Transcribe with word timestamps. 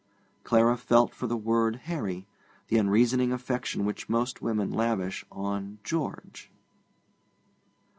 Clara 0.43 0.77
felt 0.77 1.13
for 1.13 1.27
the 1.27 1.37
word 1.37 1.75
'Harry' 1.83 2.25
the 2.69 2.79
unreasoning 2.79 3.31
affection 3.31 3.85
which 3.85 4.09
most 4.09 4.41
women 4.41 4.71
lavish 4.71 5.23
on 5.31 5.77
'George.' 5.83 6.49